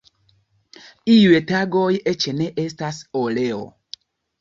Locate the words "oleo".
3.25-3.65